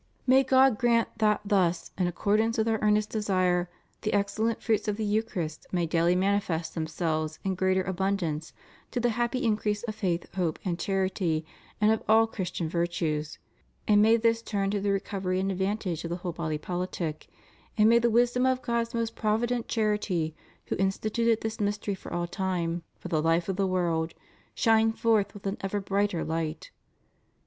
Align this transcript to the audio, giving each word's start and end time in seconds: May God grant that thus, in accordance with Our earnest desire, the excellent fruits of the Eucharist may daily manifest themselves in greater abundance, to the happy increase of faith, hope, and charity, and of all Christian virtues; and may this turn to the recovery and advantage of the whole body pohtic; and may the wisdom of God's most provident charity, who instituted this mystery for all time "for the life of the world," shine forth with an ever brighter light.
May 0.25 0.43
God 0.43 0.79
grant 0.79 1.09
that 1.19 1.41
thus, 1.45 1.91
in 1.95 2.07
accordance 2.07 2.57
with 2.57 2.67
Our 2.67 2.79
earnest 2.81 3.11
desire, 3.11 3.69
the 4.01 4.13
excellent 4.15 4.59
fruits 4.59 4.87
of 4.87 4.97
the 4.97 5.05
Eucharist 5.05 5.67
may 5.71 5.85
daily 5.85 6.15
manifest 6.15 6.73
themselves 6.73 7.37
in 7.43 7.53
greater 7.53 7.83
abundance, 7.83 8.51
to 8.89 8.99
the 8.99 9.11
happy 9.11 9.43
increase 9.43 9.83
of 9.83 9.93
faith, 9.93 10.25
hope, 10.33 10.57
and 10.65 10.79
charity, 10.79 11.45
and 11.79 11.91
of 11.91 12.01
all 12.09 12.25
Christian 12.25 12.67
virtues; 12.67 13.37
and 13.87 14.01
may 14.01 14.17
this 14.17 14.41
turn 14.41 14.71
to 14.71 14.79
the 14.81 14.89
recovery 14.89 15.39
and 15.39 15.51
advantage 15.51 16.03
of 16.03 16.09
the 16.09 16.15
whole 16.25 16.31
body 16.33 16.57
pohtic; 16.57 17.27
and 17.77 17.87
may 17.87 17.99
the 17.99 18.09
wisdom 18.09 18.43
of 18.43 18.63
God's 18.63 18.95
most 18.95 19.15
provident 19.15 19.67
charity, 19.67 20.33
who 20.65 20.75
instituted 20.77 21.41
this 21.41 21.59
mystery 21.61 21.93
for 21.93 22.11
all 22.11 22.25
time 22.25 22.81
"for 22.97 23.09
the 23.09 23.21
life 23.21 23.47
of 23.47 23.55
the 23.55 23.67
world," 23.67 24.15
shine 24.55 24.93
forth 24.93 25.35
with 25.35 25.45
an 25.45 25.57
ever 25.61 25.79
brighter 25.79 26.23
light. 26.23 26.71